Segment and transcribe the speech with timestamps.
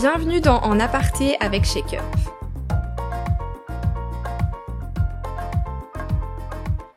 [0.00, 2.02] Bienvenue dans En aparté avec Shaker.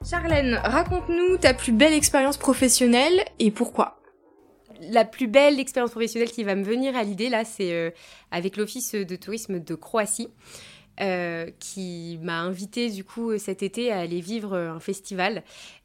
[0.09, 3.99] Charlène, raconte-nous ta plus belle expérience professionnelle et pourquoi?
[4.79, 7.91] La plus belle expérience professionnelle qui va me venir à l'idée, là, c'est euh,
[8.31, 10.29] avec l'Office de tourisme de Croatie.
[11.01, 15.41] Euh, qui m'a invité du coup cet été à aller vivre un festival.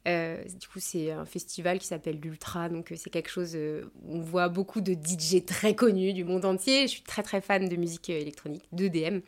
[0.07, 4.19] Euh, du coup, c'est un festival qui s'appelle l'Ultra, donc c'est quelque chose où on
[4.19, 6.83] voit beaucoup de DJ très connus du monde entier.
[6.83, 9.21] Je suis très très fan de musique électronique, d'EDM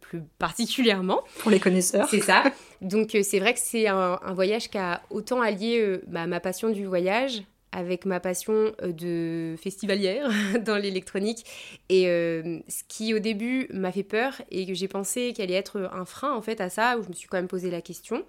[0.00, 1.22] plus particulièrement.
[1.38, 2.06] Pour les connaisseurs.
[2.10, 2.44] C'est ça.
[2.82, 6.84] Donc c'est vrai que c'est un, voyage qui a autant allié bah, ma passion du
[6.84, 11.44] voyage avec ma passion euh, de festivalière dans l'électronique.
[11.88, 15.54] Et euh, ce qui au début m'a fait peur et que j'ai pensé qu'elle allait
[15.54, 17.80] être un frein en fait à ça, où je me suis quand même posé la
[17.80, 18.24] question,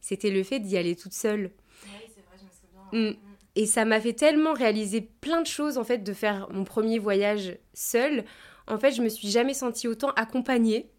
[0.00, 1.50] c'était le fait d'y aller toute seule.
[1.84, 3.12] Oui, c'est vrai, je me souviens.
[3.12, 3.16] Mm.
[3.56, 6.98] Et ça m'a fait tellement réaliser plein de choses en fait de faire mon premier
[6.98, 8.24] voyage seule.
[8.66, 10.90] En fait, je me suis jamais sentie autant accompagnée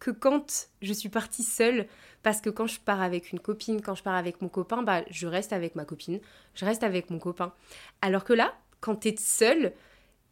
[0.00, 1.86] que quand je suis partie seule
[2.24, 5.04] parce que quand je pars avec une copine, quand je pars avec mon copain, bah,
[5.10, 6.20] je reste avec ma copine,
[6.54, 7.52] je reste avec mon copain.
[8.00, 9.72] Alors que là, quand tu es seule,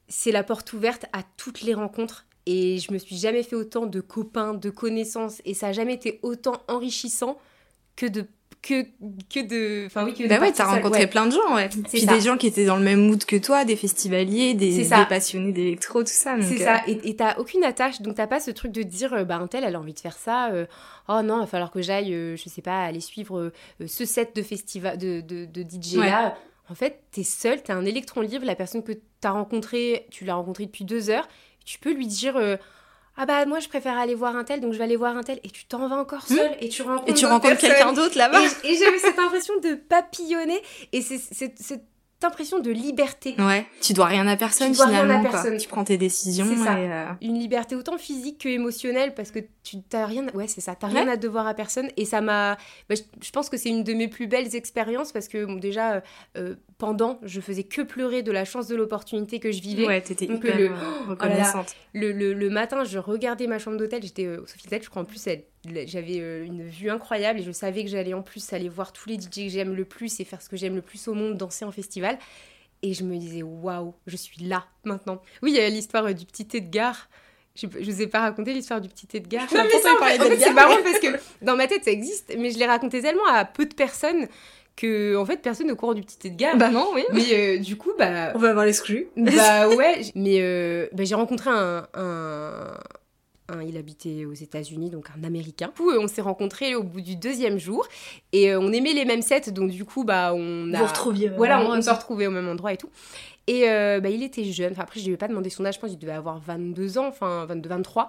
[0.08, 2.26] c'est la porte ouverte à toutes les rencontres.
[2.46, 5.94] Et je me suis jamais fait autant de copains, de connaissances, et ça n'a jamais
[5.94, 7.38] été autant enrichissant
[7.94, 8.26] que de
[8.60, 8.82] que,
[9.32, 9.86] que de.
[9.86, 11.68] Enfin, oui, que Bah ouais, t'as rencontré plein de gens, ouais.
[11.68, 15.06] Puis des gens qui étaient dans le même mood que toi, des festivaliers, des, des
[15.08, 16.36] passionnés d'électro, tout ça.
[16.40, 16.82] C'est ça.
[16.88, 19.46] Euh, et t'as aucune attache, donc t'as pas ce truc de dire, euh, bah, un
[19.46, 20.50] tel, elle a envie de faire ça.
[20.50, 20.66] Euh,
[21.08, 23.52] oh non, il va falloir que j'aille, je sais pas, aller suivre
[23.84, 26.36] ce set de festival, de, de, de DJ là.
[26.68, 28.46] En fait, t'es seul, t'es un électron libre.
[28.46, 31.28] La personne que t'as rencontrée, tu l'as rencontrée depuis deux heures.
[31.64, 32.34] Tu peux lui dire
[33.16, 35.22] ah bah moi je préfère aller voir un tel donc je vais aller voir un
[35.22, 36.36] tel et tu t'en vas encore hmm.
[36.36, 39.74] seul et tu rencontres et tu rencontres quelqu'un d'autre là-bas et, j'avais cette impression de
[39.74, 40.60] papillonner
[40.92, 41.18] et c'est
[42.24, 43.34] impression de liberté.
[43.38, 45.20] Ouais, tu dois rien à personne tu dois finalement.
[45.20, 45.56] Rien à personne.
[45.56, 46.46] Tu prends tes décisions.
[46.48, 46.76] C'est ça.
[46.76, 50.26] Euh, Une liberté autant physique que émotionnelle parce que tu t'as rien.
[50.34, 50.74] Ouais, c'est ça.
[50.74, 52.56] T'as rien à devoir à personne et ça m'a.
[52.88, 55.94] Bah, je, pense que c'est une de mes plus belles expériences parce que bon, déjà
[55.94, 56.00] euh,
[56.36, 59.86] euh, pendant, je faisais que pleurer de la chance de l'opportunité que je vivais.
[59.86, 60.72] Ouais, t'étais hyper le,
[61.08, 61.76] reconnaissante.
[61.92, 64.02] le, le, le, matin, je regardais ma chambre d'hôtel.
[64.02, 65.28] J'étais au Sofitel, je crois en plus
[65.64, 69.08] j'avais euh, une vue incroyable et je savais que j'allais en plus aller voir tous
[69.08, 71.36] les DJ que j'aime le plus et faire ce que j'aime le plus au monde,
[71.36, 72.18] danser en festival.
[72.82, 75.22] Et je me disais, waouh, je suis là maintenant.
[75.40, 77.08] Oui, il y a l'histoire euh, du petit Edgar.
[77.54, 79.46] Je, je vous ai pas raconté l'histoire du petit Edgar.
[79.54, 82.50] Non, mais ça, en fait, c'est marrant parce que dans ma tête, ça existe, mais
[82.50, 84.26] je l'ai raconté tellement à peu de personnes
[84.76, 86.56] que en fait personne ne court du petit Edgar.
[86.56, 87.04] Bah non, oui.
[87.12, 88.32] Mais euh, du coup, bah.
[88.34, 89.08] On va avoir l'exclu.
[89.16, 91.86] Bah ouais, mais bah, j'ai rencontré un,
[93.60, 95.66] il habitait aux États-Unis, donc un Américain.
[95.68, 97.86] Du coup, on s'est rencontrés au bout du deuxième jour
[98.32, 100.78] et euh, on aimait les mêmes sets, donc du coup, bah, on a.
[100.78, 101.28] Vous retrouviez.
[101.28, 102.90] Voilà, on, on s'est retrouvés au même endroit et tout.
[103.48, 104.72] Et euh, bah, il était jeune.
[104.72, 105.74] Enfin, après, je ne lui ai pas demandé son âge.
[105.74, 108.08] Je pense qu'il devait avoir 22 ans, enfin 22, 23.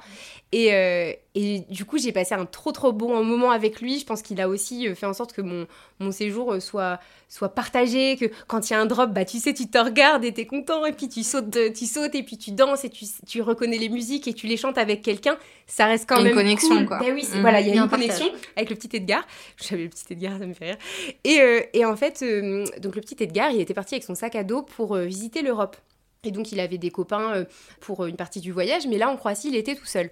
[0.51, 3.99] Et, euh, et du coup, j'ai passé un trop, trop bon moment avec lui.
[3.99, 5.66] Je pense qu'il a aussi fait en sorte que mon,
[5.99, 6.99] mon séjour soit,
[7.29, 8.16] soit partagé.
[8.17, 10.41] Que quand il y a un drop, bah, tu sais, tu te regardes et tu
[10.41, 10.85] es content.
[10.85, 13.89] Et puis tu sautes, tu sautes et puis tu danses et tu, tu reconnais les
[13.89, 15.38] musiques et tu les chantes avec quelqu'un.
[15.65, 16.27] Ça reste quand même.
[16.27, 17.00] une connexion, quoi.
[17.00, 17.41] Bah oui, mmh.
[17.41, 19.25] voilà, il y a, une connexion avec le petit Edgar.
[19.57, 20.77] J'avais le petit Edgar, ça me fait rire.
[21.23, 22.23] Et, euh, et en fait,
[22.79, 25.78] donc le petit Edgar, il était parti avec son sac à dos pour visiter l'Europe.
[26.23, 27.45] Et donc il avait des copains euh,
[27.81, 30.09] pour une partie du voyage, mais là en Croatie il était tout seul.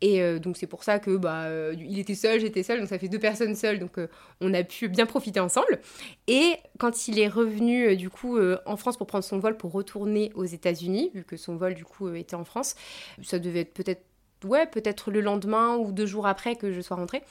[0.00, 2.88] Et euh, donc c'est pour ça que bah euh, il était seul, j'étais seule, donc
[2.88, 3.98] ça fait deux personnes seules, donc
[4.40, 5.80] on a pu bien profiter ensemble.
[6.28, 10.30] Et quand il est revenu du coup en France pour prendre son vol pour retourner
[10.36, 12.76] aux États-Unis, vu que son vol du coup était en France,
[13.22, 14.02] ça devait être peut-être
[14.44, 17.24] ouais peut-être le lendemain ou deux jours après que je sois rentrée.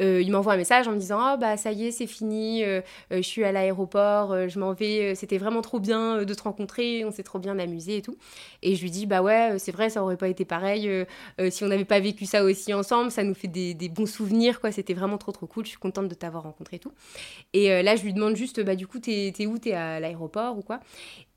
[0.00, 2.64] Euh, il m'envoie un message en me disant Ah, bah ça y est, c'est fini,
[2.64, 2.80] euh,
[3.12, 7.04] euh, je suis à l'aéroport, je m'en vais, c'était vraiment trop bien de te rencontrer,
[7.04, 8.16] on s'est trop bien amusé et tout.
[8.62, 10.90] Et je lui dis Bah ouais, c'est vrai, ça aurait pas été pareil
[11.50, 14.72] si on n'avait pas vécu ça aussi ensemble, ça nous fait des, bons souvenirs, quoi,
[14.72, 16.92] c'était vraiment trop trop cool, je suis contente de t'avoir rencontré et tout.
[17.52, 19.58] Et là, je lui demande juste Bah du coup, t'es où?
[19.58, 20.80] T'es à l'aéroport ou quoi?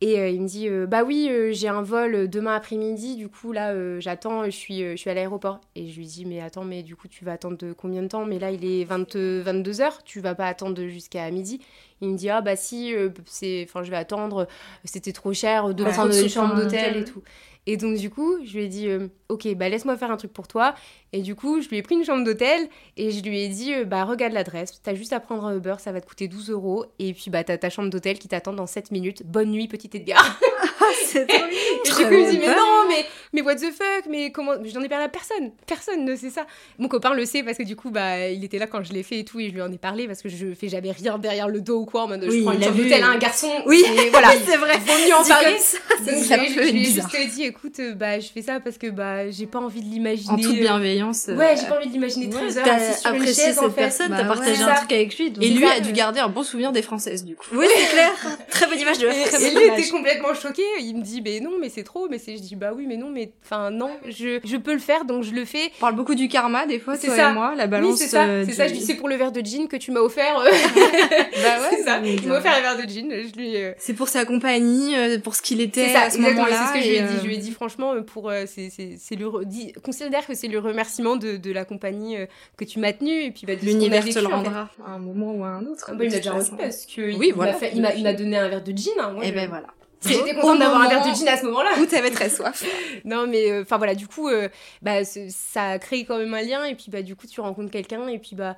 [0.02, 4.46] Et il me dit Bah oui, j'ai un vol demain après-midi, du coup là, j'attends,
[4.46, 5.60] je suis, je suis à l'aéroport.
[5.76, 8.26] Et je lui dis Mais attends, mais du coup, tu vas attendre combien de temps?
[8.26, 11.62] Mais là, il est 20, 22 heures, tu vas pas attendre jusqu'à midi.
[12.02, 14.48] Il me dit, ah bah si, euh, c'est, enfin, je vais attendre,
[14.84, 17.24] c'était trop cher de prendre une chambre d'hôtel et tout.
[17.70, 20.32] Et donc, du coup, je lui ai dit, euh, ok, bah laisse-moi faire un truc
[20.32, 20.74] pour toi.
[21.12, 23.74] Et du coup, je lui ai pris une chambre d'hôtel et je lui ai dit,
[23.74, 26.50] euh, bah regarde l'adresse, t'as juste à prendre un Uber, ça va te coûter 12
[26.50, 26.86] euros.
[26.98, 29.24] Et puis, bah t'as ta chambre d'hôtel qui t'attend dans 7 minutes.
[29.26, 30.40] Bonne nuit, petit Edgar.
[31.06, 34.32] c'est trop Et du coup, me dit, mais non, mais, mais what the fuck, mais
[34.32, 34.54] comment.
[34.64, 35.52] Je n'en ai parlé à personne.
[35.66, 36.46] Personne ne sait ça.
[36.78, 39.04] Mon copain le sait parce que du coup, bah il était là quand je l'ai
[39.04, 39.40] fait et tout.
[39.40, 41.82] Et je lui en ai parlé parce que je fais jamais rien derrière le dos
[41.82, 42.04] ou quoi.
[42.04, 43.52] En mode, je prends une chambre d'hôtel à un garçon.
[43.66, 44.78] Oui, voilà, c'est vrai.
[44.78, 45.58] Vaut mieux en parler.
[46.06, 49.32] Donc, je lui ai juste dit, écoute, euh, bah, je fais ça parce que bah,
[49.32, 50.32] j'ai pas envie de l'imaginer.
[50.32, 51.28] En toute bienveillance.
[51.28, 53.82] Ouais, j'ai pas envie de l'imaginer 13 heures assis sur une chaise, cette en fait.
[53.82, 55.34] personne, t'as bah partagé un truc avec lui.
[55.42, 57.48] et lui a dû garder un bon souvenir des françaises, du coup.
[57.54, 58.12] Oui, c'est clair.
[58.50, 59.52] très bonne image de et, bonne image.
[59.54, 60.62] il était complètement choqué.
[60.82, 62.08] Il me dit, mais non, mais c'est trop.
[62.10, 64.80] Mais c'est, je dis, bah oui, mais non, mais enfin, non, je, je peux le
[64.80, 65.72] faire, donc je le fais.
[65.78, 67.32] On parle beaucoup du karma, des fois, c'est ça.
[67.32, 67.98] moi, la balance.
[67.98, 68.28] c'est ça.
[68.46, 70.36] c'est ça, je dis, c'est pour le verre de gin que tu m'as offert.
[70.44, 72.00] bah ouais, c'est ça.
[72.04, 73.10] Il m'a offert un verre de gin.
[73.10, 73.56] Je lui.
[73.80, 74.94] C'est pour sa compagnie,
[75.24, 76.68] pour ce qu'il était à ce moment-là.
[76.74, 77.18] C'est ce que je lui ai dit.
[77.20, 81.52] Je lui ai dit, franchement, pour, c'est le, considère que c'est le remerciement de, de
[81.52, 82.18] la compagnie
[82.58, 85.44] que tu m'as tenu et puis bah, l'univers te le rendra à un moment ou
[85.44, 85.86] à un autre.
[85.88, 88.64] Ah bah, il m'a déjà rendu parce que oui, il voilà, m'a donné un verre
[88.64, 88.94] de gin.
[89.00, 89.68] Hein, moi, et eh ben voilà.
[90.06, 91.72] J'étais contente d'avoir un verre de gin à ce moment-là.
[91.82, 92.64] Où t'avais très soif.
[93.06, 94.48] non, mais enfin voilà, du coup, euh,
[94.82, 97.72] bah, ça a créé quand même un lien et puis bah du coup tu rencontres
[97.72, 98.56] quelqu'un et puis bah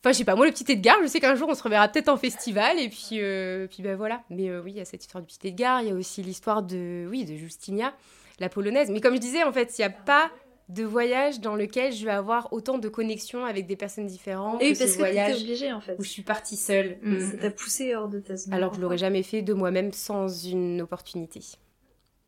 [0.00, 1.88] Enfin, je sais pas, moi, le petit Edgar, je sais qu'un jour, on se reverra
[1.88, 4.22] peut-être en festival, et puis, euh, puis ben voilà.
[4.30, 6.22] Mais euh, oui, il y a cette histoire du petit Edgar, il y a aussi
[6.22, 7.92] l'histoire de, oui, de Justinia,
[8.38, 8.90] la polonaise.
[8.90, 10.30] Mais comme je disais, en fait, il n'y a pas
[10.68, 14.62] de voyage dans lequel je vais avoir autant de connexions avec des personnes différentes.
[14.62, 15.96] Et parce que voyage obligée en fait.
[15.98, 16.98] Où je suis partie seule.
[17.02, 17.30] Mm.
[17.30, 18.52] Ça t'a poussé hors de ta zone.
[18.52, 21.40] Alors que je l'aurais jamais fait de moi-même sans une opportunité.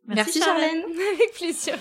[0.07, 0.83] Merci, Merci Charlène.
[1.15, 1.77] avec plaisir.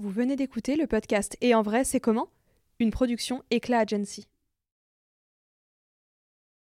[0.00, 2.28] Vous venez d'écouter le podcast Et en vrai, c'est comment?
[2.78, 4.28] Une production Éclat Agency.